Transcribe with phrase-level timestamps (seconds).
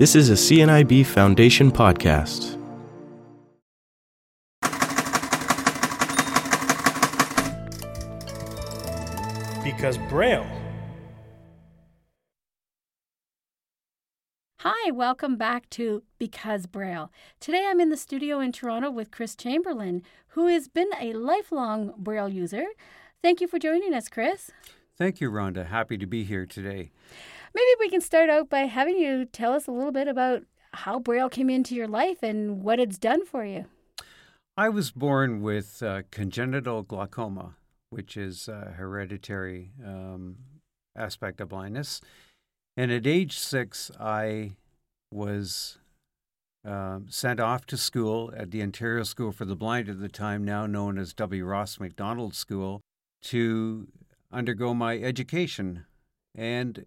[0.00, 2.56] This is a CNIB Foundation podcast.
[9.62, 10.46] Because Braille.
[14.60, 17.12] Hi, welcome back to Because Braille.
[17.38, 21.92] Today I'm in the studio in Toronto with Chris Chamberlain, who has been a lifelong
[21.98, 22.64] Braille user.
[23.20, 24.50] Thank you for joining us, Chris.
[24.96, 25.66] Thank you, Rhonda.
[25.66, 26.90] Happy to be here today.
[27.54, 30.98] Maybe we can start out by having you tell us a little bit about how
[30.98, 33.66] Braille came into your life and what it's done for you.
[34.56, 37.56] I was born with uh, congenital glaucoma,
[37.90, 40.36] which is a hereditary um,
[40.96, 42.00] aspect of blindness.
[42.76, 44.52] And at age six, I
[45.10, 45.78] was
[46.66, 50.44] uh, sent off to school at the Ontario School for the Blind at the time,
[50.44, 51.44] now known as W.
[51.44, 52.80] Ross Macdonald School,
[53.22, 53.88] to
[54.30, 55.84] undergo my education.
[56.34, 56.84] And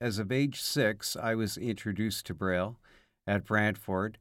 [0.00, 2.78] as of age six, I was introduced to Braille
[3.26, 4.18] at Brantford,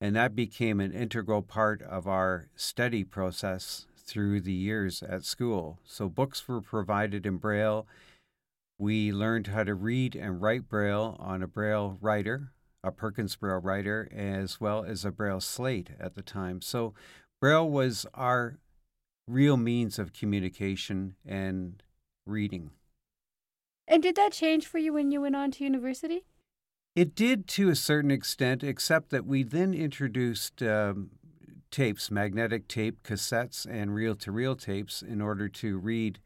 [0.00, 5.78] and that became an integral part of our study process through the years at school.
[5.84, 7.86] So books were provided in Braille.
[8.78, 12.52] We learned how to read and write Braille on a Braille writer,
[12.84, 16.60] a Perkins Braille writer, as well as a Braille slate at the time.
[16.60, 16.92] So
[17.40, 18.58] Braille was our
[19.26, 21.82] real means of communication and
[22.26, 22.70] reading.
[23.88, 26.24] And did that change for you when you went on to university?
[26.94, 31.10] It did to a certain extent, except that we then introduced um,
[31.70, 36.18] tapes, magnetic tape, cassettes, and reel to reel tapes in order to read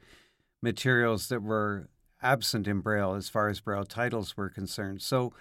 [0.62, 1.88] materials that were
[2.22, 5.02] absent in Braille as far as Braille titles were concerned.
[5.02, 5.32] So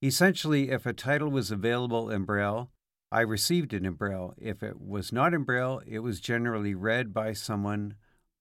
[0.00, 2.70] essentially, if a title was available in Braille,
[3.10, 4.34] I received it in Braille.
[4.36, 7.94] If it was not in Braille, it was generally read by someone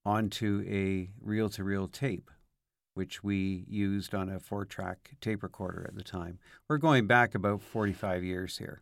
[0.05, 2.29] onto a reel to reel tape
[2.97, 6.39] which we used on a four track tape recorder at the time.
[6.67, 8.81] We're going back about 45 years here.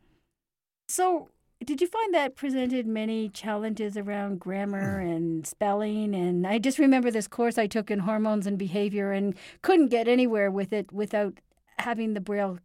[0.88, 1.30] So,
[1.64, 5.08] did you find that presented many challenges around grammar hmm.
[5.08, 6.16] and spelling?
[6.16, 10.08] And I just remember this course I took in hormones and behavior and couldn't get
[10.08, 11.40] anywhere with it without
[11.80, 12.60] having the Braille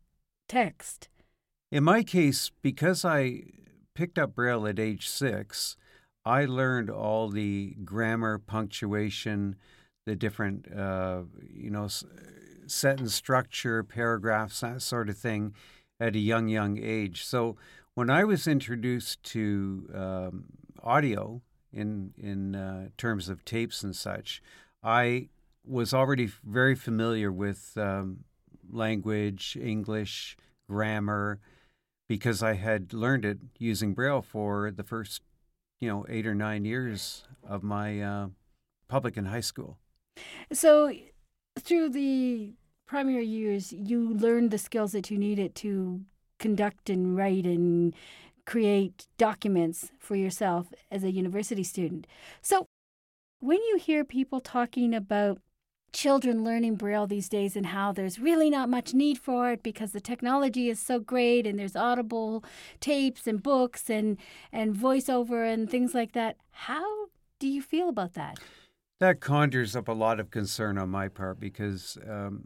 [0.48, 1.08] text.
[1.72, 3.42] In my case, because I
[3.94, 5.76] picked up Braille at age six,
[6.24, 9.56] I learned all the grammar, punctuation,
[10.06, 11.22] the different, uh,
[11.52, 11.88] you know,
[12.66, 15.54] sentence structure, paragraphs, that sort of thing
[15.98, 17.24] at a young, young age.
[17.24, 17.56] So
[17.94, 20.44] when I was introduced to um,
[20.82, 24.42] audio in, in uh, terms of tapes and such,
[24.82, 25.28] I
[25.64, 28.24] was already very familiar with um,
[28.70, 30.36] language, English,
[30.68, 31.40] grammar,
[32.08, 35.22] because I had learned it using Braille for the first,
[35.80, 38.28] you know, eight or nine years of my uh,
[38.88, 39.78] public and high school.
[40.52, 40.92] So,
[41.58, 42.54] through the
[42.86, 46.02] primary years, you learned the skills that you needed to
[46.38, 47.94] conduct and write and
[48.46, 52.06] create documents for yourself as a university student.
[52.42, 52.66] So,
[53.40, 55.38] when you hear people talking about
[55.92, 59.92] children learning Braille these days and how there's really not much need for it because
[59.92, 62.44] the technology is so great and there's audible
[62.80, 64.16] tapes and books and,
[64.52, 67.06] and voiceover and things like that, how
[67.38, 68.38] do you feel about that?
[69.00, 72.44] That conjures up a lot of concern on my part because um,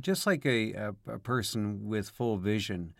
[0.00, 2.94] just like a, a, a, person with full vision,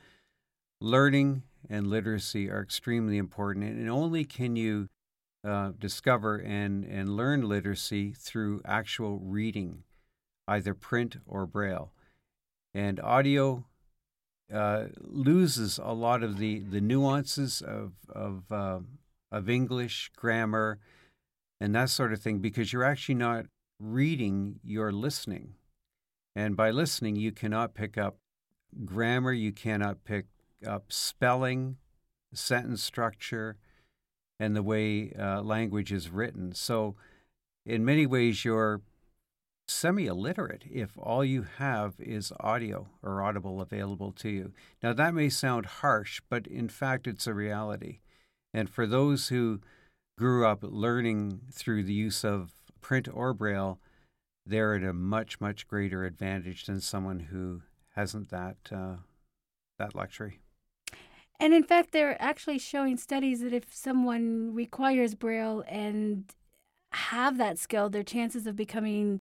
[0.79, 3.65] learning and literacy are extremely important.
[3.65, 4.89] And only can you
[5.43, 9.85] uh, discover and, and learn literacy through actual reading,
[10.47, 11.93] either print or braille.
[12.75, 13.65] And audio
[14.53, 18.81] uh, loses a lot of the, the nuances of, of, uh,
[19.31, 20.79] of English, grammar,
[21.63, 23.47] and that sort of thing because you're actually not
[23.79, 25.55] reading, you're listening.
[26.35, 28.17] And by listening, you cannot pick up
[28.85, 30.27] grammar, you cannot pick
[30.67, 31.77] up spelling,
[32.35, 33.59] sentence structure,
[34.41, 36.53] and the way uh, language is written.
[36.53, 36.97] So,
[37.65, 38.81] in many ways, you're
[39.69, 44.53] semi illiterate if all you have is audio or audible available to you.
[44.83, 48.01] Now, that may sound harsh, but in fact, it's a reality.
[48.53, 49.61] And for those who
[50.19, 53.81] grew up learning through the use of print or braille,
[54.45, 57.63] they're at a much much greater advantage than someone who
[57.95, 58.97] hasn't that uh,
[59.79, 60.41] that luxury.
[61.41, 66.25] And in fact, they're actually showing studies that if someone requires braille and
[66.93, 69.21] have that skill, their chances of becoming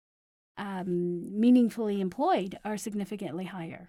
[0.58, 3.88] um, meaningfully employed are significantly higher.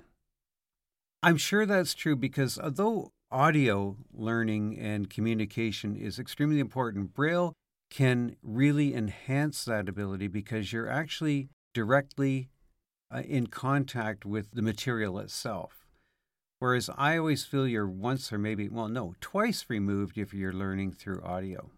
[1.23, 7.15] I'm sure that's true because although audio learning and communication is extremely important.
[7.15, 7.53] Braille
[7.91, 12.51] can really enhance that ability because you're actually directly
[13.15, 15.87] uh, in contact with the material itself.
[16.59, 20.93] Whereas I always feel you're once or maybe, well, no, twice removed if you're learning
[20.93, 21.71] through audio.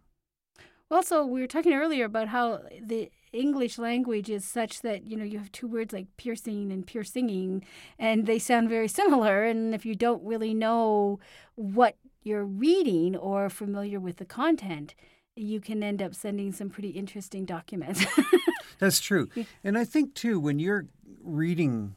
[0.91, 5.25] Also, we were talking earlier about how the English language is such that you know
[5.25, 7.65] you have two words like piercing and singing,
[7.99, 9.45] and they sound very similar.
[9.45, 11.21] And if you don't really know
[11.55, 14.95] what you're reading or familiar with the content,
[15.37, 18.05] you can end up sending some pretty interesting documents.
[18.81, 19.29] That's true,
[19.63, 20.87] and I think too when you're
[21.23, 21.95] reading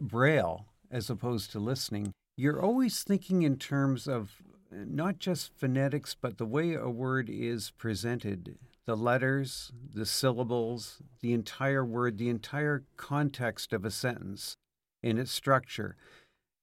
[0.00, 4.40] Braille as opposed to listening, you're always thinking in terms of
[4.72, 11.32] not just phonetics, but the way a word is presented the letters, the syllables, the
[11.32, 14.56] entire word, the entire context of a sentence
[15.02, 15.96] in its structure,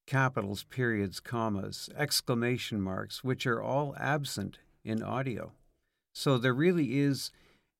[0.08, 5.54] capitals, periods, commas, exclamation marks, which are all absent in audio.
[6.14, 7.32] So there really is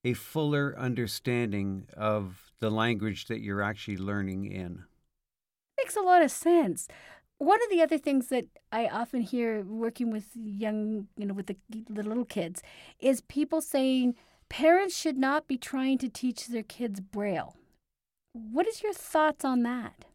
[0.06, 4.84] a fuller understanding of the language that you're actually learning in.
[5.78, 6.88] Makes a lot of sense
[7.40, 11.48] one of the other things that I often hear working with young, you know, with
[11.48, 12.64] the, the little kids
[13.00, 14.16] is people saying
[14.50, 17.56] parents should not be trying to teach their kids Braille.
[18.34, 20.06] What is your thoughts on that?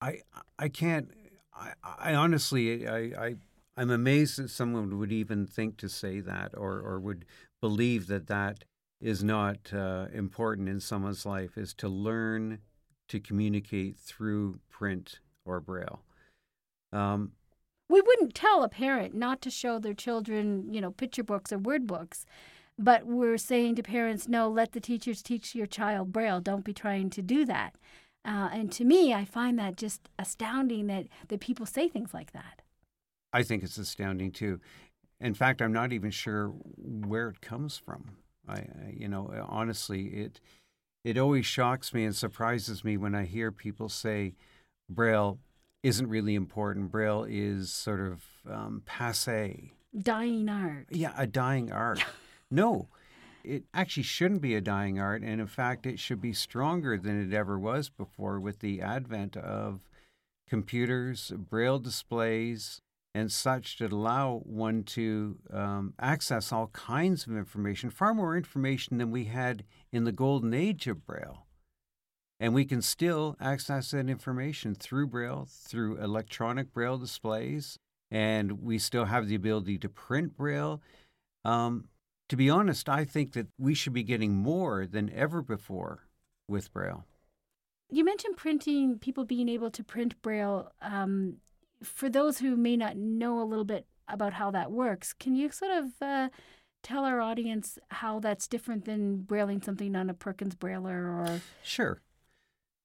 [0.00, 0.20] I
[0.58, 1.10] I can't.
[1.54, 3.34] I, I honestly I, I
[3.76, 7.24] I'm amazed that someone would even think to say that or or would
[7.60, 8.64] believe that that
[9.00, 12.58] is not uh, important in someone's life is to learn
[13.08, 16.00] to communicate through print or Braille.
[16.92, 17.32] Um,
[17.88, 21.58] we wouldn't tell a parent not to show their children, you know, picture books or
[21.58, 22.24] word books,
[22.78, 26.40] but we're saying to parents, no, let the teachers teach your child Braille.
[26.40, 27.76] Don't be trying to do that.
[28.24, 32.32] Uh, and to me, I find that just astounding that, that people say things like
[32.32, 32.62] that.
[33.32, 34.60] I think it's astounding too.
[35.20, 38.16] In fact, I'm not even sure where it comes from.
[38.48, 40.40] I, you know, honestly, it
[41.04, 44.34] it always shocks me and surprises me when I hear people say,
[44.88, 45.38] Braille
[45.82, 46.90] isn't really important.
[46.90, 49.72] Braille is sort of um, passe.
[49.96, 50.86] Dying art.
[50.90, 52.04] Yeah, a dying art.
[52.50, 52.88] no,
[53.44, 55.22] it actually shouldn't be a dying art.
[55.22, 59.36] And in fact, it should be stronger than it ever was before with the advent
[59.36, 59.88] of
[60.48, 62.80] computers, Braille displays,
[63.14, 68.98] and such that allow one to um, access all kinds of information, far more information
[68.98, 71.46] than we had in the golden age of Braille.
[72.42, 77.78] And we can still access that information through Braille, through electronic Braille displays,
[78.10, 80.82] and we still have the ability to print Braille.
[81.44, 81.84] Um,
[82.28, 86.08] to be honest, I think that we should be getting more than ever before
[86.48, 87.04] with Braille.
[87.88, 90.72] You mentioned printing, people being able to print Braille.
[90.80, 91.36] Um,
[91.80, 95.52] for those who may not know a little bit about how that works, can you
[95.52, 96.28] sort of uh,
[96.82, 101.40] tell our audience how that's different than brailing something on a Perkins Brailler or?
[101.62, 102.00] Sure.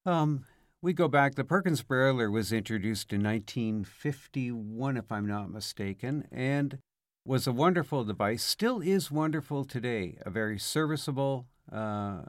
[0.07, 0.45] Um,
[0.81, 1.35] we go back.
[1.35, 6.79] The Perkins Brailler was introduced in 1951, if I'm not mistaken, and
[7.25, 8.41] was a wonderful device.
[8.41, 10.17] Still is wonderful today.
[10.25, 12.19] A very serviceable uh,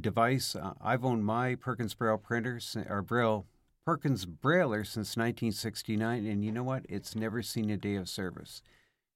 [0.00, 0.56] device.
[0.56, 2.58] Uh, I've owned my Perkins Braille printer
[2.90, 3.46] or Braille
[3.86, 6.84] Perkins Brailler since 1969, and you know what?
[6.88, 8.60] It's never seen a day of service.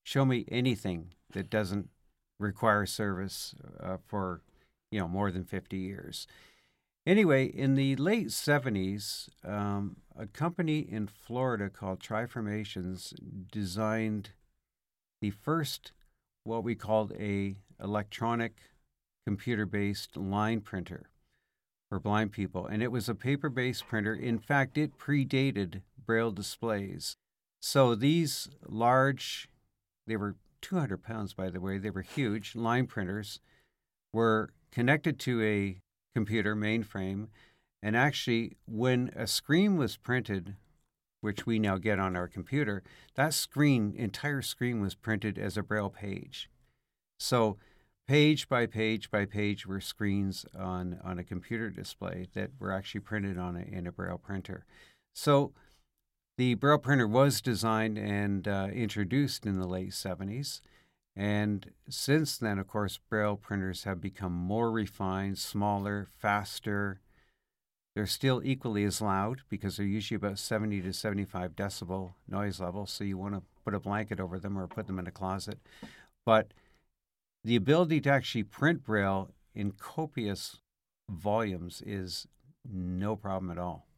[0.04, 1.88] Show me anything that doesn't
[2.38, 4.42] require service uh, for
[4.92, 6.28] you know more than 50 years.
[7.08, 13.14] Anyway, in the late 70s, um, a company in Florida called Triformations
[13.50, 14.32] designed
[15.22, 15.92] the first,
[16.44, 18.56] what we called a electronic
[19.26, 21.08] computer-based line printer
[21.88, 24.14] for blind people, and it was a paper-based printer.
[24.14, 27.16] In fact, it predated braille displays.
[27.62, 29.48] So these large,
[30.06, 33.40] they were 200 pounds, by the way, they were huge line printers,
[34.12, 35.80] were connected to a
[36.18, 37.28] computer mainframe.
[37.80, 40.56] And actually, when a screen was printed,
[41.20, 42.82] which we now get on our computer,
[43.14, 46.50] that screen, entire screen, was printed as a braille page.
[47.20, 47.56] So,
[48.08, 53.02] page by page by page were screens on, on a computer display that were actually
[53.02, 54.64] printed on a, in a braille printer.
[55.14, 55.52] So,
[56.36, 60.62] the braille printer was designed and uh, introduced in the late 70s.
[61.18, 67.00] And since then, of course, Braille printers have become more refined, smaller, faster.
[67.96, 72.86] They're still equally as loud because they're usually about 70 to 75 decibel noise level.
[72.86, 75.58] So you want to put a blanket over them or put them in a closet.
[76.24, 76.54] But
[77.42, 80.58] the ability to actually print Braille in copious
[81.10, 82.28] volumes is
[82.64, 83.88] no problem at all.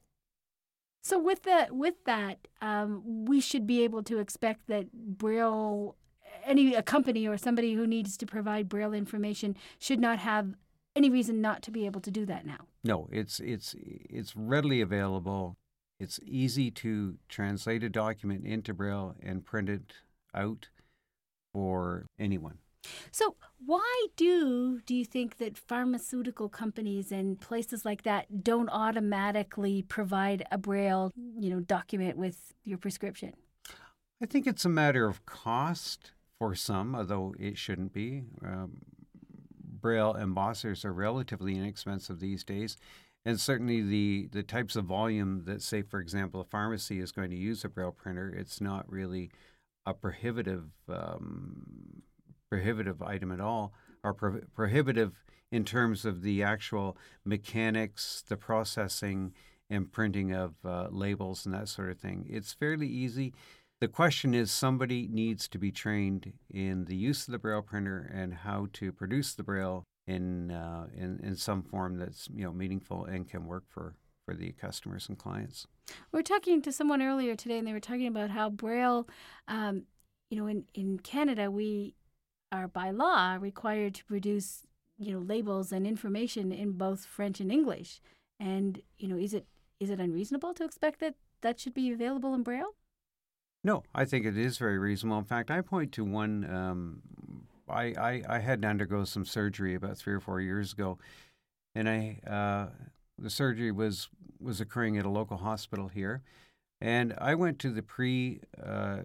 [1.03, 5.97] So with that, with that, um, we should be able to expect that Braille
[6.45, 10.55] any a company or somebody who needs to provide braille information should not have
[10.97, 12.67] any reason not to be able to do that now.
[12.85, 15.57] No, it's it's it's readily available.
[15.99, 19.93] It's easy to translate a document into Braille and print it
[20.35, 20.69] out
[21.53, 22.59] for anyone.
[23.11, 29.83] So, why do do you think that pharmaceutical companies and places like that don't automatically
[29.83, 33.35] provide a braille, you know, document with your prescription?
[34.23, 38.23] I think it's a matter of cost for some, although it shouldn't be.
[38.43, 38.79] Um,
[39.63, 42.79] braille embossers are relatively inexpensive these days,
[43.25, 47.31] and certainly the the types of volume that, say, for example, a pharmacy is going
[47.31, 49.31] to use a braille printer, it's not really
[49.85, 52.03] a prohibitive um,
[52.49, 59.35] prohibitive item at all, or pro- prohibitive in terms of the actual mechanics, the processing,
[59.69, 62.27] and printing of uh, labels and that sort of thing.
[62.31, 63.35] It's fairly easy.
[63.81, 68.11] The question is somebody needs to be trained in the use of the braille printer
[68.15, 72.53] and how to produce the braille in uh, in, in some form that's you know
[72.53, 73.97] meaningful and can work for
[74.27, 75.67] for the customers and clients.
[76.13, 79.09] We were talking to someone earlier today, and they were talking about how braille,
[79.49, 79.85] um,
[80.31, 81.95] you know, in in Canada we
[82.53, 84.67] are by law required to produce
[84.99, 88.03] you know labels and information in both French and English.
[88.39, 89.47] And you know, is it
[89.79, 92.75] is it unreasonable to expect that that should be available in braille?
[93.63, 95.19] No, I think it is very reasonable.
[95.19, 96.49] In fact, I point to one.
[96.51, 97.03] Um,
[97.69, 100.99] I, I, I had to undergo some surgery about three or four years ago,
[101.75, 102.67] and I uh,
[103.19, 104.09] the surgery was
[104.41, 106.23] was occurring at a local hospital here,
[106.81, 109.01] and I went to the pre uh,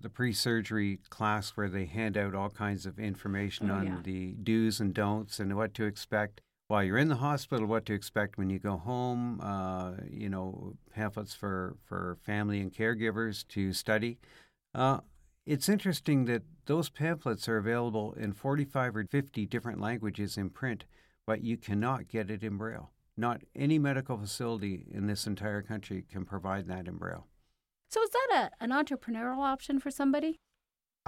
[0.00, 3.96] the pre surgery class where they hand out all kinds of information Oh, on yeah.
[4.04, 7.94] the do's and don'ts and what to expect while you're in the hospital, what to
[7.94, 9.40] expect when you go home.
[9.40, 14.18] Uh, you know, pamphlets for for family and caregivers to study.
[14.74, 15.00] Uh,
[15.46, 20.84] it's interesting that those pamphlets are available in 45 or 50 different languages in print,
[21.24, 22.90] but you cannot get it in Braille.
[23.16, 27.28] Not any medical facility in this entire country can provide that in Braille.
[27.88, 30.40] So is that a, an entrepreneurial option for somebody?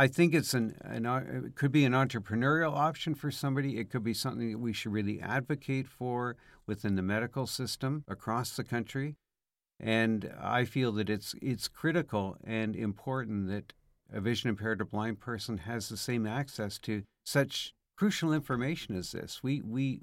[0.01, 3.79] I think it's an, an uh, it could be an entrepreneurial option for somebody.
[3.79, 6.37] It could be something that we should really advocate for
[6.67, 9.17] within the medical system across the country.
[9.81, 13.73] And I feel that it's it's critical and important that
[14.13, 19.11] a vision impaired or blind person has the same access to such crucial information as
[19.11, 19.43] this.
[19.43, 20.01] We we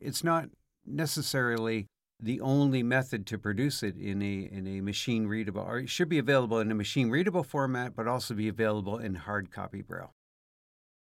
[0.00, 0.50] it's not
[0.86, 1.86] necessarily
[2.20, 6.08] the only method to produce it in a in a machine readable or it should
[6.08, 10.14] be available in a machine readable format but also be available in hard copy braille.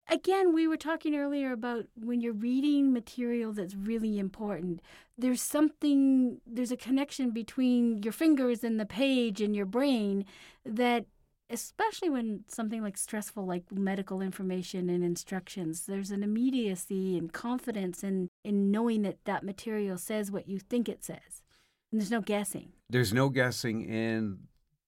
[0.07, 4.81] Again, we were talking earlier about when you're reading material that's really important.
[5.17, 10.25] There's something, there's a connection between your fingers and the page and your brain
[10.63, 11.05] that,
[11.49, 18.03] especially when something like stressful, like medical information and instructions, there's an immediacy and confidence
[18.03, 21.43] in, in knowing that that material says what you think it says.
[21.91, 22.73] And there's no guessing.
[22.89, 24.39] There's no guessing and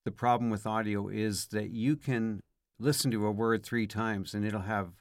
[0.05, 2.41] the problem with audio is that you can
[2.79, 4.93] listen to a word 3 times and it'll have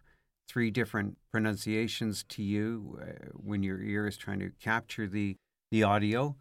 [0.49, 5.37] three different pronunciations to you uh, when your ear is trying to capture the
[5.71, 6.37] the audio,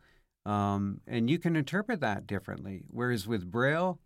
[0.46, 2.84] um, and you can interpret that differently.
[2.90, 4.00] Whereas with Braille,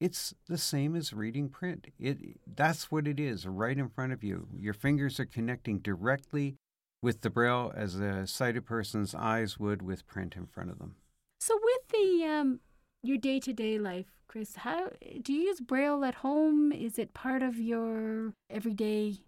[0.00, 1.88] it's the same as reading print.
[1.98, 4.48] It that's what it is, right in front of you.
[4.58, 6.56] Your fingers are connecting directly
[7.02, 10.96] with the Braille as a sighted person's eyes would with print in front of them.
[11.40, 12.60] So with the um,
[13.02, 14.90] your day to day life, Chris, how
[15.22, 16.72] do you use Braille at home?
[16.72, 19.18] Is it part of your everyday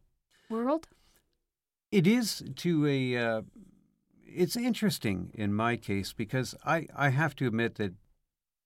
[0.51, 0.89] world?
[1.91, 3.17] It is to a.
[3.17, 3.43] Uh,
[4.31, 7.95] it's interesting in my case because I, I have to admit that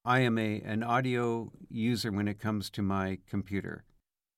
[0.05, 3.85] I am a an audio user when it comes to my computer,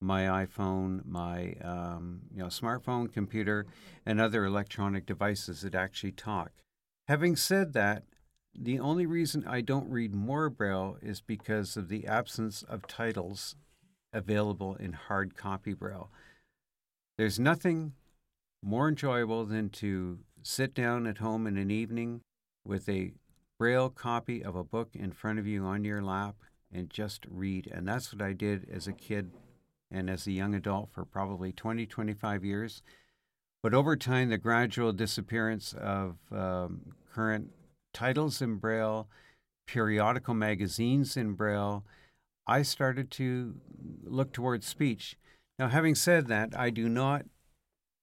[0.00, 3.66] my iPhone, my um, you know smartphone, computer,
[4.04, 6.52] and other electronic devices that actually talk.
[7.08, 8.04] Having said that,
[8.54, 13.56] the only reason I don't read more Braille is because of the absence of titles
[14.12, 16.10] available in hard copy Braille.
[17.16, 17.92] There's nothing
[18.62, 22.20] more enjoyable than to sit down at home in an evening
[22.64, 23.12] with a
[23.58, 26.36] braille copy of a book in front of you on your lap
[26.72, 27.70] and just read.
[27.72, 29.30] And that's what I did as a kid
[29.90, 32.82] and as a young adult for probably 20, 25 years.
[33.62, 37.50] But over time, the gradual disappearance of um, current
[37.92, 39.08] titles in braille,
[39.66, 41.84] periodical magazines in braille,
[42.46, 43.54] I started to
[44.02, 45.16] look towards speech.
[45.58, 47.24] Now, having said that, I do not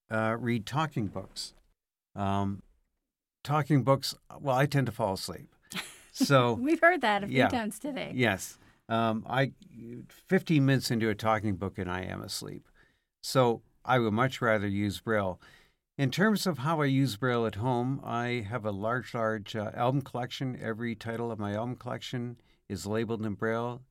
[0.09, 1.53] uh, read talking books.
[2.15, 2.63] Um,
[3.43, 5.53] talking books, well, I tend to fall asleep.
[6.11, 7.49] So, We've heard that a few yeah.
[7.49, 8.11] times today.
[8.13, 8.57] yes,
[8.89, 9.53] um, I
[10.27, 12.67] 15 minutes into a talking book and I am asleep.
[13.21, 15.39] So, I would much rather use Braille.
[15.97, 19.71] In terms of how I use Braille at home, I have a large, large uh,
[19.75, 20.57] album collection.
[20.61, 22.37] Every title of my album collection
[22.69, 23.81] is labeled in Braille.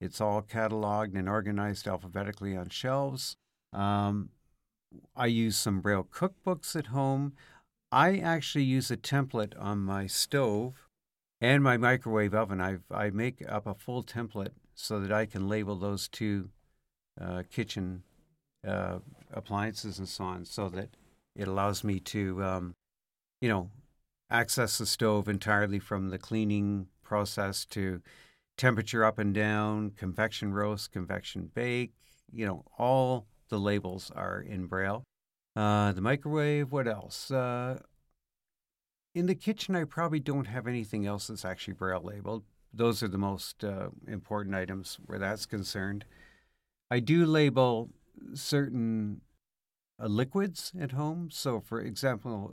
[0.00, 3.36] It's all cataloged and organized alphabetically on shelves.
[3.72, 4.30] Um,
[5.16, 7.34] I use some Braille cookbooks at home.
[7.94, 10.88] I actually use a template on my stove
[11.40, 12.60] and my microwave oven.
[12.60, 16.50] I I make up a full template so that I can label those two
[17.20, 18.02] uh, kitchen
[18.66, 18.98] uh,
[19.32, 20.88] appliances and so on, so that
[21.36, 22.74] it allows me to, um,
[23.40, 23.70] you know,
[24.28, 28.02] access the stove entirely from the cleaning process to
[28.56, 31.92] temperature up and down, convection roast, convection bake.
[32.32, 35.04] You know, all the labels are in Braille.
[35.56, 37.30] Uh, the microwave, what else?
[37.30, 37.78] Uh,
[39.14, 42.42] in the kitchen, I probably don't have anything else that's actually Braille labeled.
[42.72, 46.04] Those are the most uh, important items where that's concerned.
[46.90, 47.90] I do label
[48.34, 49.20] certain
[50.02, 51.28] uh, liquids at home.
[51.30, 52.52] So, for example,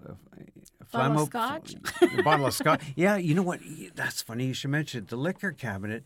[0.80, 1.76] a bottle of scotch.
[2.02, 2.84] a bottle of scotch.
[2.96, 3.62] Yeah, you know what?
[3.96, 5.04] That's funny you should mention.
[5.04, 5.10] It.
[5.10, 6.04] The liquor cabinet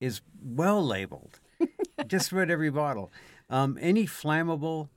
[0.00, 1.40] is well labeled,
[2.06, 3.12] just about every bottle.
[3.50, 4.88] Um, any flammable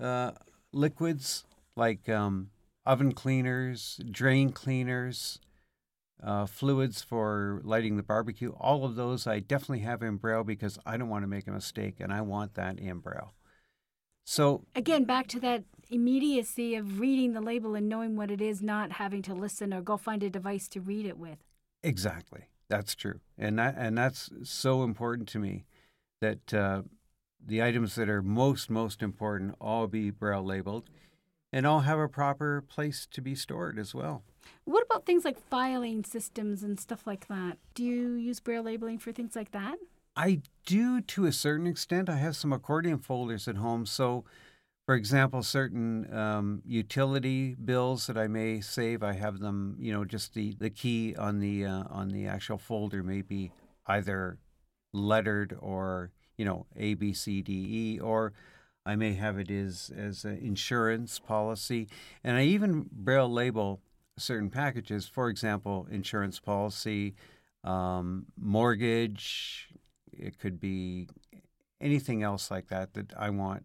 [0.00, 0.32] uh,
[0.72, 1.44] liquids
[1.76, 2.50] like um,
[2.84, 5.40] oven cleaners, drain cleaners,
[6.22, 10.78] uh, fluids for lighting the barbecue, all of those I definitely have in Braille because
[10.86, 13.34] I don't want to make a mistake and I want that in Braille.
[14.24, 18.60] So again, back to that immediacy of reading the label and knowing what it is,
[18.60, 21.38] not having to listen or go find a device to read it with.
[21.82, 25.64] Exactly, that's true, and that and that's so important to me
[26.20, 26.82] that uh,
[27.46, 30.90] the items that are most most important all be braille labeled,
[31.52, 34.24] and all have a proper place to be stored as well.
[34.64, 37.58] What about things like filing systems and stuff like that?
[37.74, 39.76] Do you use braille labeling for things like that?
[40.16, 42.08] I do to a certain extent.
[42.08, 43.86] I have some accordion folders at home.
[43.86, 44.24] So,
[44.86, 49.76] for example, certain um, utility bills that I may save, I have them.
[49.78, 53.52] You know, just the, the key on the uh, on the actual folder may be
[53.86, 54.38] either
[54.92, 58.32] lettered or you know A B C D E, or
[58.84, 61.88] I may have it as as an insurance policy,
[62.22, 63.80] and I even braille label
[64.18, 65.06] certain packages.
[65.06, 67.14] For example, insurance policy,
[67.64, 69.68] um, mortgage,
[70.12, 71.08] it could be
[71.80, 73.64] anything else like that that I want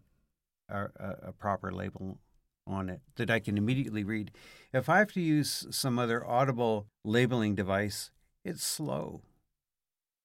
[0.68, 0.88] a,
[1.22, 2.18] a, proper label
[2.66, 4.30] on it that I can immediately read.
[4.72, 8.10] If I have to use some other audible labeling device,
[8.44, 9.22] it's slow.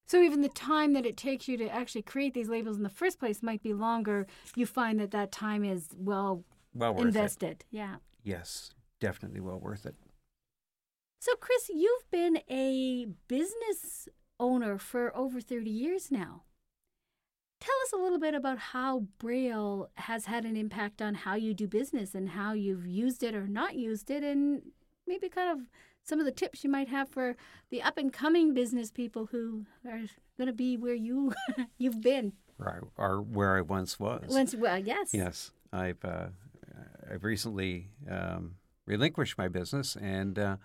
[0.08, 2.90] So even the time that it takes you to actually create these labels in the
[2.90, 4.26] first place might be longer.
[4.56, 7.50] You find that that time is well, well invested.
[7.50, 7.66] It.
[7.72, 7.96] Yeah.
[8.24, 9.96] Yes, definitely well worth it.
[11.20, 14.08] So Chris, you've been a business
[14.40, 16.44] owner for over 30 years now.
[17.60, 21.54] Tell us a little bit about how Braille has had an impact on how you
[21.54, 24.62] do business and how you've used it or not used it, and
[25.08, 25.68] maybe kind of
[26.08, 27.36] some of the tips you might have for
[27.70, 30.02] the up and coming business people who are
[30.38, 31.34] going to be where you
[31.78, 32.34] you've been.
[32.58, 34.26] Right, or where I once was.
[34.30, 35.14] Once, well, yes.
[35.14, 36.28] Yes, I've uh,
[37.12, 40.40] I've recently um, relinquished my business and.
[40.40, 40.58] Uh,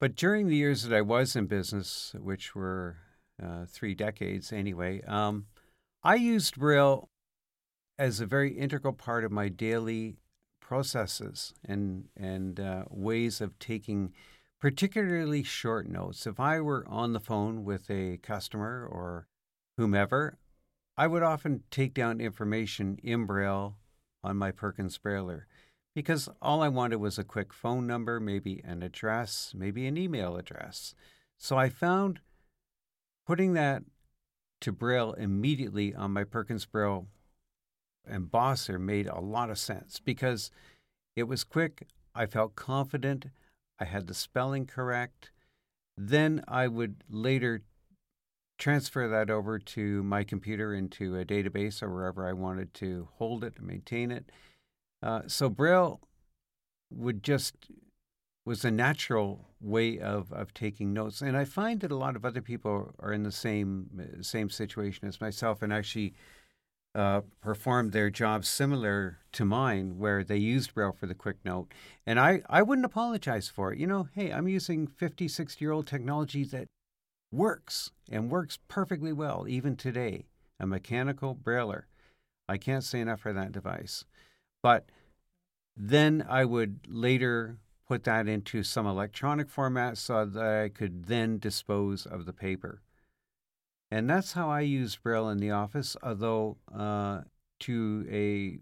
[0.00, 2.98] but during the years that I was in business, which were
[3.42, 5.46] uh, three decades anyway, um,
[6.04, 7.08] I used Braille
[7.98, 10.18] as a very integral part of my daily
[10.60, 14.12] processes and and uh, ways of taking
[14.60, 16.26] particularly short notes.
[16.26, 19.28] If I were on the phone with a customer or
[19.76, 20.38] whomever,
[20.96, 23.76] I would often take down information in Braille
[24.24, 25.42] on my Perkins Brailler
[25.94, 30.36] because all I wanted was a quick phone number, maybe an address, maybe an email
[30.36, 30.94] address.
[31.36, 32.20] So I found
[33.26, 33.84] putting that
[34.60, 37.06] to Braille immediately on my Perkins Braille
[38.10, 40.50] embosser made a lot of sense because
[41.14, 41.86] it was quick.
[42.14, 43.26] I felt confident.
[43.80, 45.30] I had the spelling correct.
[45.96, 47.62] Then I would later
[48.58, 53.44] transfer that over to my computer into a database or wherever I wanted to hold
[53.44, 54.30] it and maintain it.
[55.02, 56.00] Uh, so Braille
[56.90, 57.54] would just
[58.44, 62.24] was a natural way of, of taking notes, and I find that a lot of
[62.24, 63.90] other people are in the same
[64.22, 66.14] same situation as myself, and actually
[66.98, 71.68] uh, performed their jobs similar to mine, where they used Braille for the quick note.
[72.04, 73.78] And I, I wouldn't apologize for it.
[73.78, 76.66] You know, hey, I'm using 50, 60 year old technology that
[77.30, 80.26] works and works perfectly well even today.
[80.58, 81.84] A mechanical Brailler.
[82.48, 84.04] I can't say enough for that device.
[84.60, 84.86] But
[85.76, 91.38] then I would later put that into some electronic format so that I could then
[91.38, 92.82] dispose of the paper.
[93.90, 97.22] And that's how I use Braille in the office, although uh,
[97.60, 98.58] to a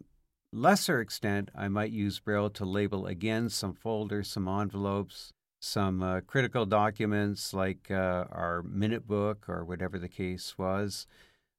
[0.53, 6.21] lesser extent, I might use Braille to label again some folders, some envelopes, some uh,
[6.21, 11.07] critical documents like uh, our minute book or whatever the case was,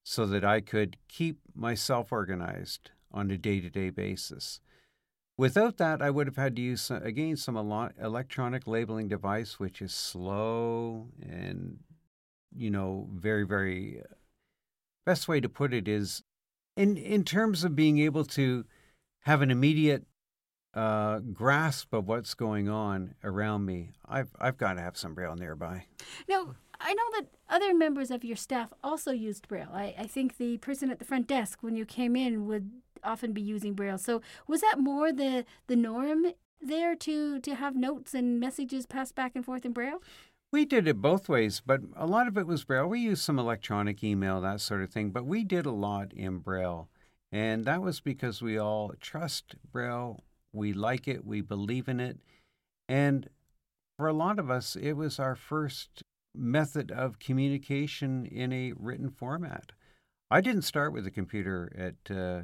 [0.03, 4.61] so that I could keep myself organized on a day to day basis.
[5.37, 9.93] Without that, I would have had to use, again, some electronic labeling device, which is
[9.93, 11.79] slow and,
[12.57, 14.01] you know, very, very.
[15.05, 16.21] Best way to put it is
[16.75, 18.65] in, in terms of being able to
[19.21, 20.03] have an immediate
[20.73, 25.35] uh, grasp of what's going on around me, I've, I've got to have some Braille
[25.35, 25.85] nearby.
[26.27, 29.71] Now, I know that other members of your staff also used Braille.
[29.73, 32.69] I, I think the person at the front desk, when you came in, would
[33.03, 33.97] often be using Braille.
[33.97, 36.27] So was that more the the norm
[36.61, 40.01] there to to have notes and messages passed back and forth in Braille?
[40.51, 42.87] We did it both ways, but a lot of it was Braille.
[42.87, 46.37] We used some electronic email, that sort of thing, but we did a lot in
[46.37, 46.87] Braille.
[47.31, 52.19] And that was because we all trust Braille, we like it, we believe in it.
[52.87, 53.29] And
[53.97, 59.09] for a lot of us, it was our first method of communication in a written
[59.09, 59.73] format.
[60.31, 62.41] I didn't start with a computer at uh,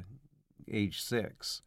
[0.70, 1.62] age six.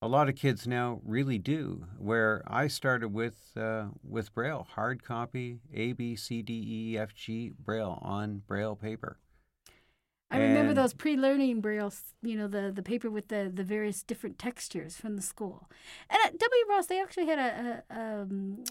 [0.00, 1.86] A lot of kids now really do.
[1.98, 7.14] Where I started with uh, with Braille, hard copy, A B C D E F
[7.14, 9.18] G Braille on Braille paper.
[10.30, 14.02] I and remember those pre-learning Braille, you know, the, the paper with the, the various
[14.02, 15.70] different textures from the school.
[16.10, 16.64] And at W.
[16.68, 18.64] Ross, they actually had a, a, um,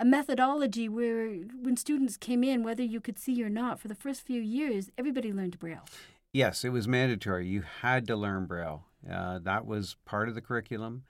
[0.00, 1.28] a methodology where
[1.60, 4.90] when students came in, whether you could see or not, for the first few years,
[4.96, 5.84] everybody learned Braille.
[6.32, 7.46] Yes, it was mandatory.
[7.46, 8.85] You had to learn Braille.
[9.10, 11.04] Uh, that was part of the curriculum,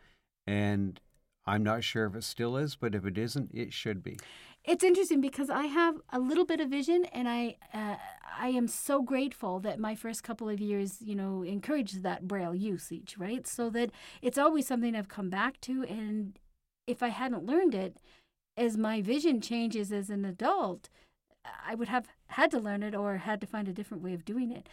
[0.47, 1.01] and
[1.47, 4.19] I'm not sure if it still is, but if it isn't, it should be.
[4.65, 7.97] It's interesting because I have a little bit of vision, and I uh,
[8.39, 12.55] I am so grateful that my first couple of years, you know, encouraged that Braille
[12.55, 13.47] usage, right?
[13.47, 16.39] So that it's always something I've come back to, and
[16.87, 17.99] if I hadn't learned it,
[18.57, 20.89] as my vision changes as an adult,
[21.65, 24.25] I would have had to learn it or had to find a different way of
[24.25, 24.69] doing it.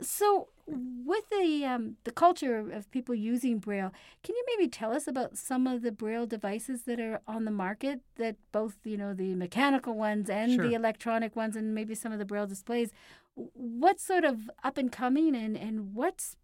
[0.00, 5.06] So, with the um, the culture of people using Braille, can you maybe tell us
[5.06, 8.00] about some of the Braille devices that are on the market?
[8.16, 10.66] That both you know the mechanical ones and sure.
[10.66, 12.90] the electronic ones, and maybe some of the Braille displays.
[13.34, 16.36] What's sort of up and coming, and and what's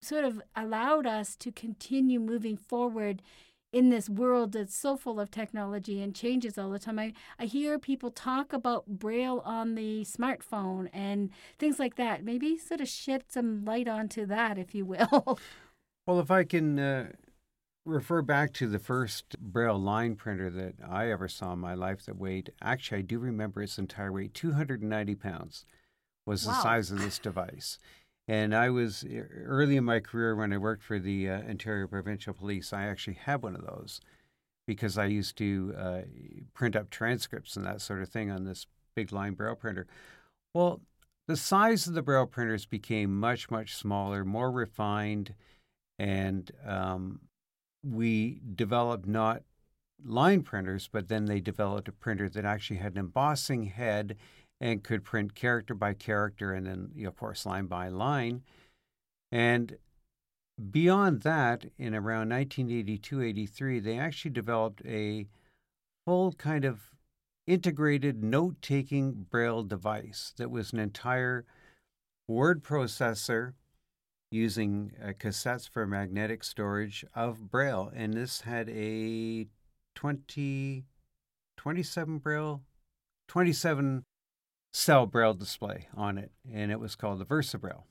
[0.00, 3.22] sort of allowed us to continue moving forward
[3.72, 6.98] in this world that's so full of technology and changes all the time.
[6.98, 12.24] I, I hear people talk about Braille on the smartphone and things like that.
[12.24, 15.38] Maybe sort of shed some light onto that, if you will.
[16.06, 17.12] Well, if I can uh,
[17.84, 22.06] refer back to the first Braille line printer that I ever saw in my life
[22.06, 25.66] that weighed, actually, I do remember its entire weight 290 pounds
[26.24, 26.52] was wow.
[26.54, 27.78] the size of this device.
[28.28, 29.06] And I was
[29.46, 32.74] early in my career when I worked for the uh, Ontario Provincial Police.
[32.74, 34.00] I actually had one of those
[34.66, 36.00] because I used to uh,
[36.52, 39.86] print up transcripts and that sort of thing on this big line braille printer.
[40.52, 40.82] Well,
[41.26, 45.34] the size of the braille printers became much, much smaller, more refined,
[45.98, 47.20] and um,
[47.82, 49.42] we developed not
[50.04, 54.16] line printers, but then they developed a printer that actually had an embossing head
[54.60, 58.42] and could print character by character and then, of course, line by line.
[59.30, 59.76] And
[60.70, 65.26] beyond that, in around 1982 83, they actually developed a
[66.06, 66.90] full kind of
[67.46, 71.44] integrated note taking braille device that was an entire
[72.26, 73.54] word processor
[74.30, 77.90] using uh, cassettes for magnetic storage of braille.
[77.94, 79.46] And this had a
[79.94, 80.84] 20,
[81.56, 82.62] 27 braille,
[83.28, 84.04] 27
[84.72, 87.84] cell braille display on it, and it was called the VersaBraille.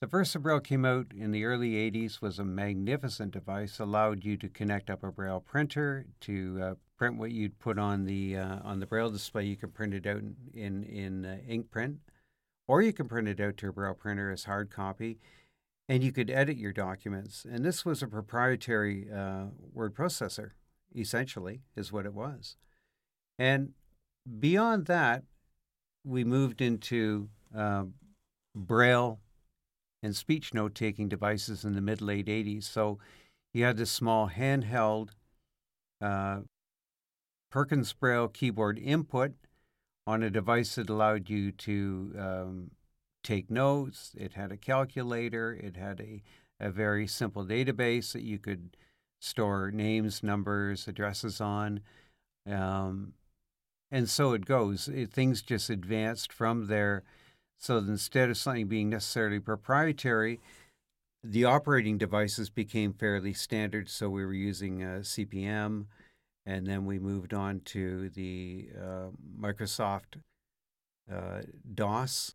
[0.00, 4.48] The VersaBraille came out in the early 80s, was a magnificent device, allowed you to
[4.48, 8.80] connect up a braille printer to uh, print what you'd put on the uh, on
[8.80, 9.44] the braille display.
[9.44, 12.00] You can print it out in in, in uh, ink print,
[12.68, 15.18] or you can print it out to a braille printer as hard copy,
[15.88, 17.46] and you could edit your documents.
[17.50, 20.50] And this was a proprietary uh, word processor,
[20.94, 22.56] essentially, is what it was.
[23.38, 23.72] And
[24.38, 25.24] beyond that,
[26.04, 27.84] we moved into uh,
[28.54, 29.18] braille
[30.02, 32.64] and speech note taking devices in the mid late 80s.
[32.64, 32.98] So
[33.52, 35.10] you had this small handheld
[36.00, 36.40] uh,
[37.50, 39.32] Perkins Braille keyboard input
[40.06, 42.70] on a device that allowed you to um,
[43.22, 44.12] take notes.
[44.18, 45.52] It had a calculator.
[45.52, 46.22] It had a,
[46.60, 48.76] a very simple database that you could
[49.20, 51.80] store names, numbers, addresses on.
[52.46, 53.14] Um,
[53.94, 54.88] and so it goes.
[54.88, 57.04] It, things just advanced from there.
[57.60, 60.40] So instead of something being necessarily proprietary,
[61.22, 65.86] the operating devices became fairly standard, so we were using uh, CP/M,
[66.44, 69.06] and then we moved on to the uh,
[69.40, 70.16] Microsoft
[71.10, 72.34] uh, DOS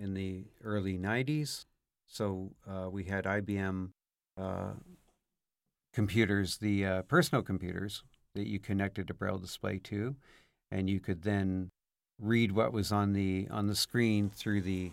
[0.00, 1.66] in the early 90s.
[2.08, 3.90] So uh, we had IBM
[4.38, 4.72] uh,
[5.92, 8.02] computers, the personal computers
[8.34, 10.16] that you connected a braille display to,
[10.70, 11.70] and you could then
[12.20, 14.92] read what was on the on the screen through the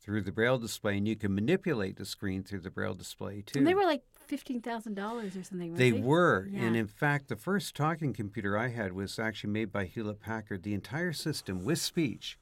[0.00, 3.58] through the braille display, and you can manipulate the screen through the braille display too.
[3.58, 5.68] And they were like fifteen thousand dollars or something.
[5.70, 6.60] weren't They were, Yeah.
[6.62, 10.62] and in fact, the first talking computer I had was actually made by Hewlett Packard.
[10.62, 12.38] The entire system with speech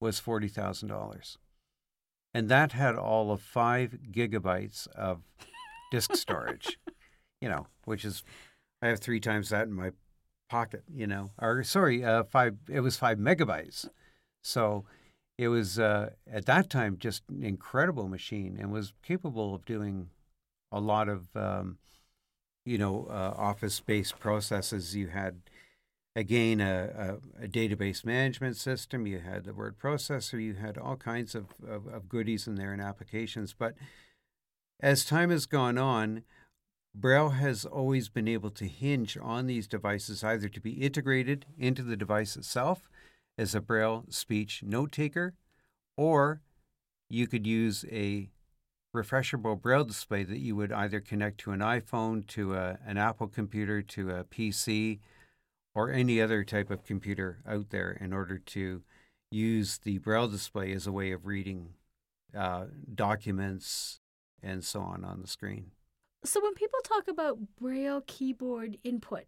[0.00, 1.38] was forty thousand dollars,
[2.34, 5.22] and that had all of five gigabytes of
[5.92, 6.76] disk storage.
[7.40, 8.24] you know, which is
[8.82, 9.92] I have three times that in my
[10.48, 10.84] pocket.
[10.92, 12.56] You know, or sorry, uh, five.
[12.68, 13.88] It was five megabytes.
[14.42, 14.84] So
[15.38, 20.10] it was uh, at that time just an incredible machine and was capable of doing
[20.72, 21.78] a lot of um,
[22.64, 24.96] you know uh, office-based processes.
[24.96, 25.42] You had
[26.14, 29.06] again a, a, a database management system.
[29.06, 30.42] You had the word processor.
[30.42, 33.52] You had all kinds of, of, of goodies in there and applications.
[33.52, 33.74] But
[34.80, 36.22] as time has gone on,
[36.98, 41.82] Braille has always been able to hinge on these devices either to be integrated into
[41.82, 42.88] the device itself
[43.36, 45.34] as a Braille speech note taker,
[45.98, 46.40] or
[47.10, 48.30] you could use a
[48.96, 53.28] refreshable Braille display that you would either connect to an iPhone, to a, an Apple
[53.28, 55.00] computer, to a PC,
[55.74, 58.82] or any other type of computer out there in order to
[59.30, 61.74] use the Braille display as a way of reading
[62.34, 64.00] uh, documents
[64.42, 65.72] and so on on the screen.
[66.24, 69.24] So when people talk about braille keyboard input,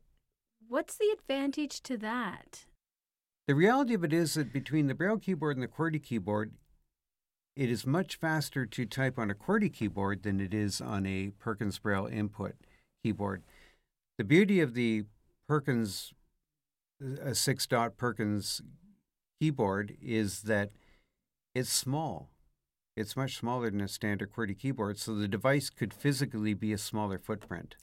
[0.66, 2.66] what's the advantage to that?
[3.46, 6.52] The reality of it is that between the Braille keyboard and the QWERTY keyboard,
[7.56, 11.30] it is much faster to type on a QWERTY keyboard than it is on a
[11.38, 12.54] Perkins Braille input
[13.02, 13.42] keyboard.
[14.18, 15.04] The beauty of the
[15.48, 16.12] Perkins,
[17.22, 18.60] a six dot Perkins
[19.40, 20.70] keyboard is that
[21.54, 22.28] it's small.
[22.98, 26.78] It's much smaller than a standard QWERTY keyboard, so the device could physically be a
[26.78, 27.76] smaller footprint.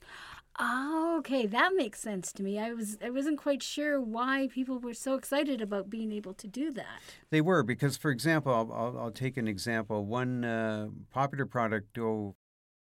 [0.59, 2.59] Oh, okay, that makes sense to me.
[2.59, 6.47] I was I wasn't quite sure why people were so excited about being able to
[6.49, 6.99] do that.
[7.29, 10.05] They were because, for example, I'll, I'll, I'll take an example.
[10.05, 12.35] One uh, popular product, oh,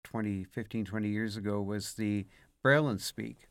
[0.02, 2.26] 20, 15, 20 years ago was the
[2.64, 3.48] Braille and Speak,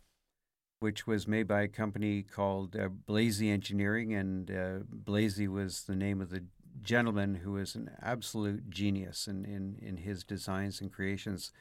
[0.82, 5.96] which was made by a company called uh, Blazie Engineering, and uh, Blazie was the
[5.96, 6.44] name of the
[6.82, 11.52] gentleman who was an absolute genius in, in, in his designs and creations.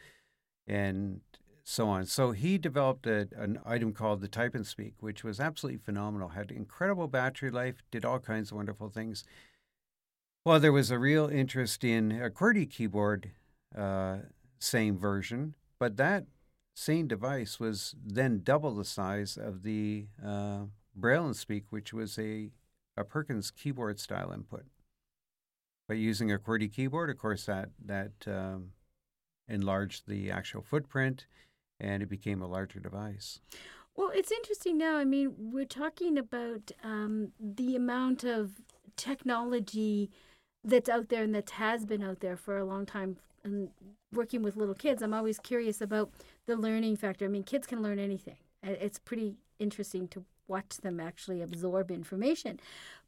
[0.67, 1.21] And
[1.69, 2.07] so on.
[2.07, 6.29] So he developed a, an item called the Type and Speak, which was absolutely phenomenal.
[6.29, 9.25] Had incredible battery life, did all kinds of wonderful things.
[10.45, 13.33] Well, there was a real interest in a QWERTY keyboard,
[13.77, 14.19] uh,
[14.61, 16.27] same version, but that
[16.77, 22.17] same device was then double the size of the uh, Braille and Speak, which was
[22.17, 22.51] a,
[22.97, 24.67] a Perkins keyboard style input.
[25.89, 28.73] But using a QWERTY keyboard, of course, that that um,
[29.49, 31.27] enlarged the actual footprint
[31.79, 33.41] and it became a larger device.
[33.97, 34.97] Well, it's interesting now.
[34.97, 38.53] I mean, we're talking about um, the amount of
[38.97, 40.11] technology
[40.65, 43.17] that's out there and that has been out there for a long time.
[43.45, 43.71] And
[44.13, 46.11] working with little kids, I'm always curious about
[46.47, 47.25] the learning factor.
[47.25, 48.37] I mean, kids can learn anything.
[48.63, 52.61] It's pretty interesting to watch them actually absorb information.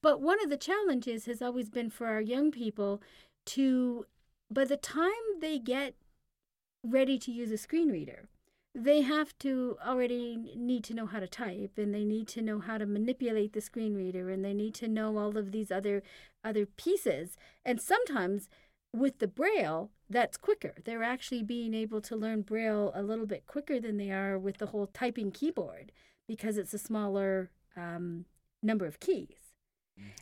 [0.03, 3.03] But one of the challenges has always been for our young people
[3.47, 4.07] to,
[4.51, 5.95] by the time they get
[6.85, 8.29] ready to use a screen reader,
[8.75, 12.61] they have to already need to know how to type and they need to know
[12.61, 16.03] how to manipulate the screen reader and they need to know all of these other
[16.45, 17.37] other pieces.
[17.65, 18.49] And sometimes
[18.93, 20.75] with the braille that's quicker.
[20.85, 24.59] They're actually being able to learn braille a little bit quicker than they are with
[24.59, 25.93] the whole typing keyboard
[26.29, 28.27] because it's a smaller um,
[28.63, 29.55] number of keys.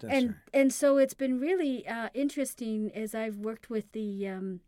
[0.08, 4.60] And and so it's been really uh, interesting as I've worked with the um,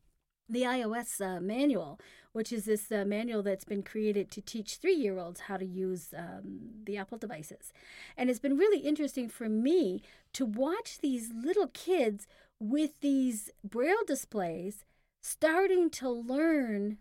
[0.48, 1.98] the iOS uh, manual,
[2.32, 5.64] which is this uh, manual that's been created to teach three year olds how to
[5.64, 7.72] use um, the Apple devices.
[8.16, 10.02] And it's been really interesting for me
[10.34, 12.26] to watch these little kids
[12.60, 14.84] with these Braille displays
[15.20, 16.98] starting to learn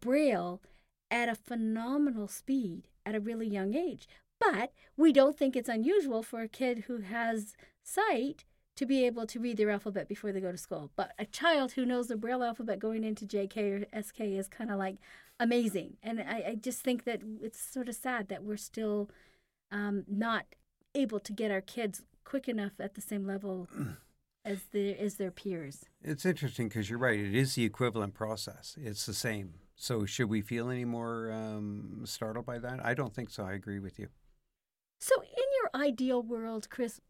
[0.00, 0.60] Braille
[1.10, 4.06] at a phenomenal speed at a really young age.
[4.38, 8.44] But we don't think it's unusual for a kid who has sight
[8.76, 10.90] to be able to read their alphabet before they go to school.
[10.96, 13.56] But a child who knows the Braille alphabet going into JK
[13.92, 14.96] or SK is kind of like
[15.38, 15.98] amazing.
[16.02, 19.10] And I, I, just think that it's sort of sad that we're still
[19.70, 20.46] um, not
[20.94, 23.68] able to get our kids quick enough at the same level
[24.44, 25.84] as their as their peers.
[26.02, 27.18] It's interesting because you're right.
[27.18, 28.76] It is the equivalent process.
[28.80, 29.54] It's the same.
[29.80, 32.84] So should we feel any more um, startled by that?
[32.84, 33.44] I don't think so.
[33.44, 34.08] I agree with you.
[35.00, 37.00] So, in your ideal world, Chris,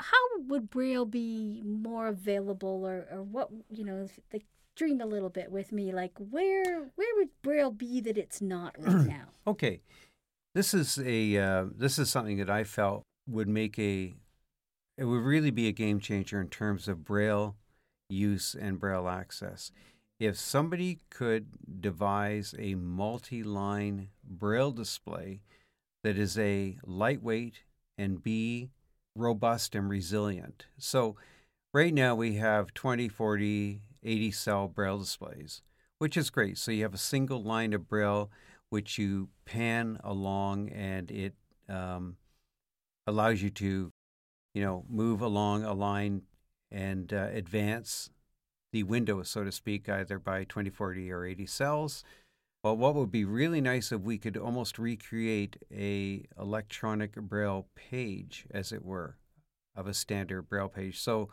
[0.00, 0.16] how
[0.48, 4.04] would Braille be more available, or, or what you know?
[4.04, 5.92] if Like, dream a little bit with me.
[5.92, 9.26] Like, where where would Braille be that it's not right now?
[9.46, 9.82] Okay,
[10.54, 14.14] this is a uh, this is something that I felt would make a
[14.96, 17.56] it would really be a game changer in terms of Braille
[18.08, 19.70] use and Braille access.
[20.18, 25.42] If somebody could devise a multi-line Braille display
[26.02, 27.64] that is a lightweight
[27.98, 28.70] and B
[29.14, 30.66] robust and resilient.
[30.78, 31.16] So
[31.74, 35.62] right now we have 20, 40, 80 cell Braille displays,
[35.98, 36.56] which is great.
[36.58, 38.30] So you have a single line of Braille
[38.70, 41.34] which you pan along and it
[41.68, 42.16] um,
[43.06, 43.92] allows you to,
[44.54, 46.22] you know, move along a line
[46.70, 48.10] and uh, advance
[48.76, 52.04] the window, so to speak, either by 2040 or 80 cells.
[52.62, 58.44] But what would be really nice if we could almost recreate a electronic braille page,
[58.50, 59.16] as it were,
[59.74, 61.00] of a standard braille page.
[61.00, 61.30] So,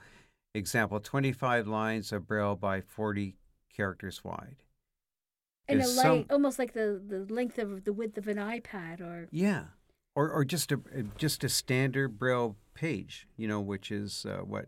[0.56, 3.36] example, 25 lines of braille by 40
[3.76, 4.64] characters wide.
[5.68, 9.02] And a light, some- almost like the, the length of the width of an iPad,
[9.02, 9.66] or Yeah,
[10.16, 10.80] or or just a
[11.18, 14.68] just a standard braille page, you know, which is uh, what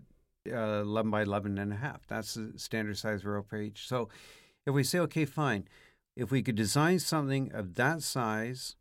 [0.51, 2.05] uh, eleven by eleven and a half.
[2.08, 3.88] That's the standard size braille page.
[3.88, 4.10] So,
[4.65, 5.67] if we say, okay, fine,
[6.15, 8.75] if we could design something of that size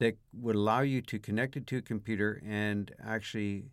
[0.00, 3.64] that would allow you to connect it to a computer and actually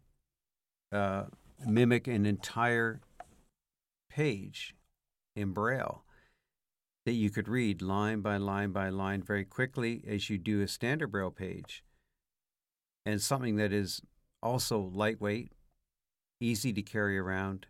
[0.91, 1.23] uh,
[1.65, 3.01] mimic an entire
[4.09, 4.75] page
[5.35, 6.03] in braille
[7.05, 10.67] that you could read line by line by line very quickly as you do a
[10.67, 11.83] standard braille page
[13.05, 14.01] and something that is
[14.41, 15.51] also lightweight
[16.39, 17.67] easy to carry around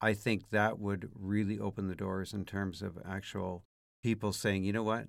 [0.00, 3.64] i think that would really open the doors in terms of actual
[4.02, 5.06] people saying you know what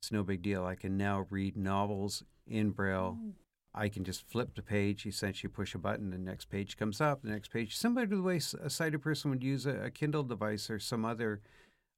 [0.00, 3.32] it's no big deal i can now read novels in braille mm.
[3.78, 7.20] I can just flip the page, essentially push a button, the next page comes up,
[7.22, 10.22] the next page, similar to the way a sighted person would use a, a Kindle
[10.22, 11.42] device or some other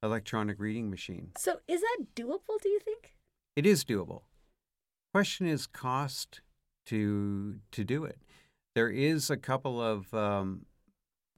[0.02, 1.30] electronic reading machine.
[1.36, 2.60] so is that doable?
[2.60, 3.14] Do you think?
[3.54, 4.22] It is doable.
[5.14, 6.40] Question is cost
[6.86, 8.18] to to do it.
[8.78, 10.64] There is a couple of um,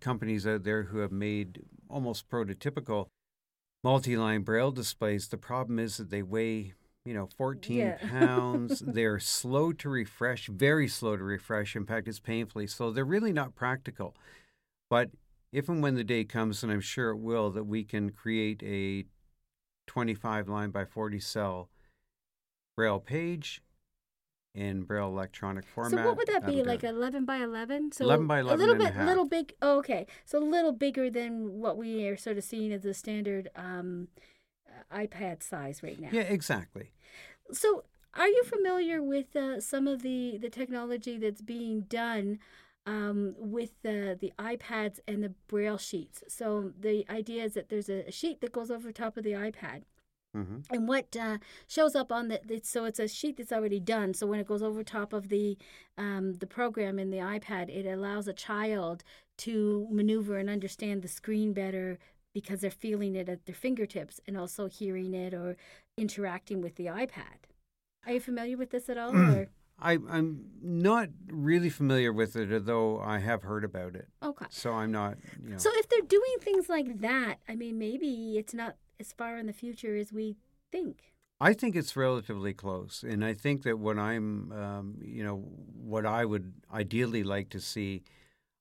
[0.02, 3.06] companies out there who have made almost prototypical
[3.82, 5.26] multi-line braille displays.
[5.26, 6.74] The problem is that they weigh,
[7.06, 7.96] you know, 14 Yeah.
[8.10, 8.80] pounds.
[8.86, 11.74] They're slow to refresh, very slow to refresh.
[11.74, 12.90] In fact, it's painfully slow.
[12.90, 14.14] They're really not practical.
[14.90, 15.08] But
[15.50, 18.62] if and when the day comes, and I'm sure it will, that we can create
[18.62, 19.06] a
[19.86, 21.70] 25 line by 40 cell
[22.76, 23.62] braille page
[24.54, 25.92] in braille electronic format.
[25.92, 26.56] So what would that be?
[26.56, 26.88] that'll Like it.
[26.88, 27.92] eleven by eleven?
[27.92, 29.06] So 11 by 11 a little a bit, half.
[29.06, 29.52] little big.
[29.62, 32.94] Oh, okay, so a little bigger than what we are sort of seeing as the
[32.94, 34.08] standard um,
[34.68, 36.08] uh, iPad size right now.
[36.12, 36.92] Yeah, exactly.
[37.52, 37.84] So,
[38.14, 42.38] are you familiar with uh, some of the, the technology that's being done
[42.86, 46.22] um, with the, the iPads and the Braille sheets?
[46.28, 49.82] So, the idea is that there's a sheet that goes over top of the iPad.
[50.34, 53.80] Hmm And what uh, shows up on the it's, so it's a sheet that's already
[53.80, 54.14] done.
[54.14, 55.58] So when it goes over top of the
[55.98, 59.02] um, the program in the iPad, it allows a child
[59.38, 61.98] to maneuver and understand the screen better
[62.32, 65.56] because they're feeling it at their fingertips and also hearing it or
[65.96, 67.48] interacting with the iPad.
[68.06, 69.16] Are you familiar with this at all?
[69.16, 69.48] or?
[69.82, 74.08] I, I'm not really familiar with it, although I have heard about it.
[74.22, 74.44] Okay.
[74.50, 75.58] So I'm not, you know.
[75.58, 79.46] So if they're doing things like that, I mean, maybe it's not as far in
[79.46, 80.36] the future as we
[80.70, 81.14] think.
[81.40, 86.04] I think it's relatively close, and I think that what I'm, um, you know, what
[86.04, 88.02] I would ideally like to see,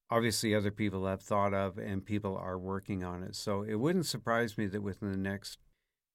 [0.09, 3.35] obviously other people have thought of, and people are working on it.
[3.35, 5.59] So it wouldn't surprise me that within the next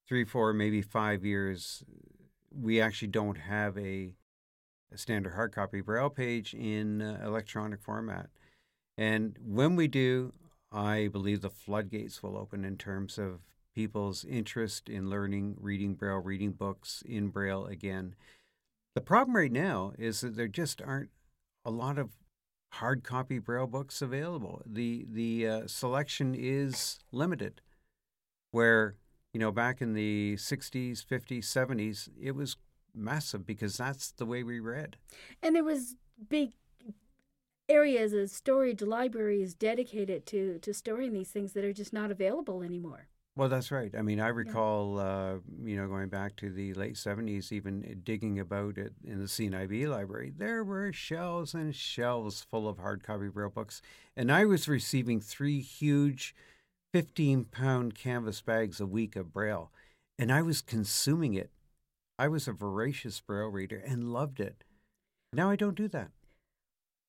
[0.09, 1.85] three, four, maybe five years,
[2.51, 4.13] we actually don't have a,
[4.91, 8.31] a standard hard copy braille page in uh, electronic format.
[8.97, 10.33] And when we do,
[10.73, 13.41] I believe the floodgates will open in terms of
[13.75, 18.15] people's interest in learning, reading Braille, reading books in Braille again.
[18.95, 21.11] The problem right now is that there just aren't
[21.65, 22.11] a lot of
[22.75, 24.63] hard copy Braille books available.
[24.67, 27.61] The the uh, selection is limited.
[28.51, 28.97] Where
[29.33, 32.57] you know back in the '60s, '50s, '70s, it was
[32.95, 34.97] massive because that's the way we read.
[35.43, 35.97] And there was
[36.29, 36.53] big
[37.69, 42.63] areas of storage libraries dedicated to to storing these things that are just not available
[42.63, 43.09] anymore.
[43.37, 43.93] Well, that's right.
[43.99, 48.39] I mean, I recall, uh, you know, going back to the late 70s, even digging
[48.39, 53.29] about it in the CNIB library, there were shelves and shelves full of hard copy
[53.29, 53.83] Braille books.
[54.17, 56.33] And I was receiving three huge
[56.93, 59.73] 15 pound canvas bags a week of Braille,
[60.17, 61.51] and I was consuming it.
[62.17, 64.63] I was a voracious Braille reader and loved it.
[65.33, 66.13] Now I don't do that.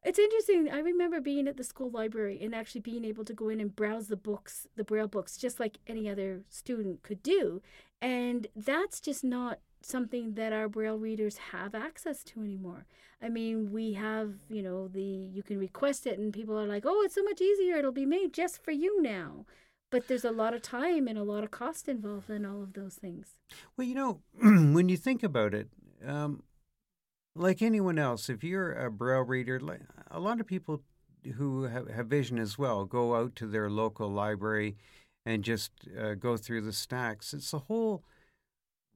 [0.06, 0.70] It's interesting.
[0.72, 3.76] I remember being at the school library and actually being able to go in and
[3.76, 7.64] browse the books, the Braille books, just like any other student could do.
[8.04, 12.86] And that's just not something that our Braille readers have access to anymore.
[13.20, 16.84] I mean, we have, you know, the you can request it and people are like,
[16.86, 17.78] "Oh, it's so much easier.
[17.78, 19.46] It'll be made just for you now."
[19.90, 22.74] But there's a lot of time and a lot of cost involved in all of
[22.74, 23.40] those things.
[23.76, 24.22] Well, you know,
[24.74, 25.70] when you think about it,
[26.06, 26.44] um,
[27.36, 29.62] like anyone else, if you're a braille reader,
[30.10, 30.82] a lot of people
[31.38, 34.78] who have, have vision as well go out to their local library
[35.26, 37.34] and just uh, go through the stacks.
[37.34, 38.04] It's a whole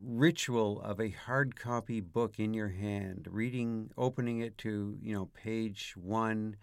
[0.01, 5.25] ritual of a hard copy book in your hand, reading, opening it to you know
[5.33, 6.55] page one,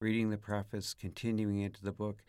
[0.00, 2.22] reading the preface, continuing into the book.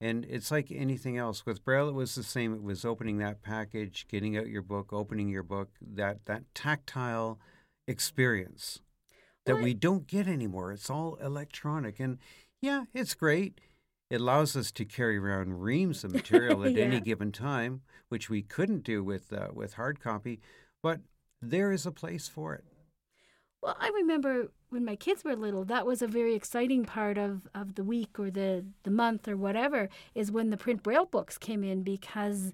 [0.00, 1.44] And it's like anything else.
[1.44, 2.54] With Braille, it was the same.
[2.54, 7.40] It was opening that package, getting out your book, opening your book, that, that tactile
[7.88, 8.80] experience
[9.46, 10.72] that Well, we don't get anymore.
[10.72, 11.98] It's all electronic.
[11.98, 12.18] And
[12.60, 13.60] yeah, it's great.
[14.10, 16.84] It allows us to carry around reams of material at Yeah.
[16.84, 20.40] any given time, which we couldn't do with uh, with hard copy.
[20.82, 21.00] But
[21.42, 22.64] there is a place for it.
[23.62, 27.48] Well, I remember when my kids were little, that was a very exciting part of,
[27.54, 31.38] of the week or the, the month or whatever, is when the print braille books
[31.38, 32.52] came in because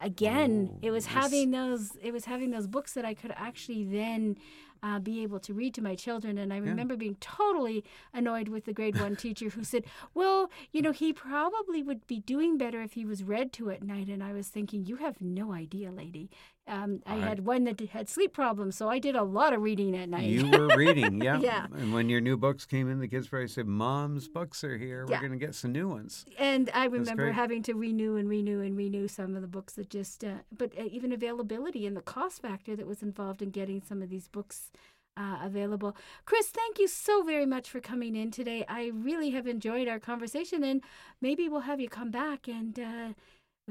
[0.00, 1.14] again, Oh, it was yes.
[1.14, 4.36] having those it was having those books that I could actually then
[4.82, 6.38] uh, be able to read to my children.
[6.38, 10.82] And I remember being totally annoyed with the grade one teacher who said, Well, you
[10.82, 14.08] know, he probably would be doing better if he was read to at night.
[14.08, 16.30] And I was thinking, You have no idea, lady.
[16.68, 19.62] Um, I I- had one that had sleep problems, so I did a lot of
[19.62, 20.24] reading at night.
[20.28, 21.38] You were reading, yeah.
[21.38, 21.66] Yeah.
[21.72, 25.06] And when your new books came in, the kids probably said, "Mom's books are here.
[25.08, 25.16] Yeah.
[25.16, 28.60] We're going to get some new ones." And I remember having to renew and renew
[28.62, 32.02] and renew some of the books that just, uh, but uh, even availability and the
[32.02, 34.72] cost factor that was involved in getting some of these books
[35.16, 35.96] uh, available.
[36.24, 38.64] Chris, thank you so very much for coming in today.
[38.68, 40.82] I really have enjoyed our conversation, and
[41.20, 42.78] maybe we'll have you come back and.
[42.78, 43.08] Uh,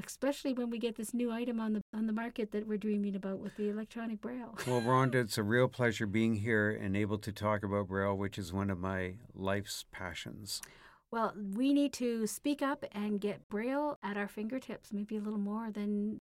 [0.04, 3.16] Especially when we get this new item on the on the market that we're dreaming
[3.16, 4.58] about with the electronic braille.
[4.68, 8.38] Well, Rhonda, it's a real pleasure being here and able to talk about Braille, which
[8.38, 10.62] is one of my life's passions.
[11.12, 15.40] Well, we need to speak up and get Braille at our fingertips, maybe a little
[15.40, 16.20] more than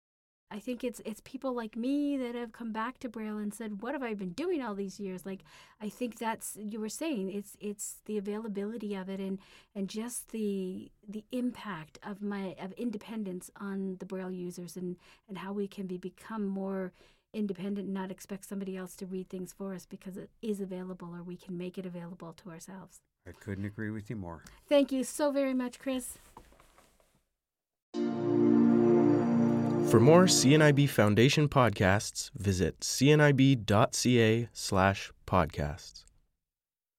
[0.49, 3.81] I think it's it's people like me that have come back to Braille and said,
[3.81, 5.41] "What have I been doing all these years?" Like
[5.81, 9.39] I think that's you were saying it's it's the availability of it and
[9.75, 14.95] and just the the impact of my of independence on the Braille users and
[15.27, 16.93] and how we can be become more
[17.33, 21.13] independent and not expect somebody else to read things for us because it is available
[21.13, 23.01] or we can make it available to ourselves.
[23.27, 24.43] I couldn't agree with you more.
[24.69, 26.17] Thank you so very much, Chris.
[29.89, 36.06] For more CNIB Foundation podcasts, visit cnib.ca slash podcasts.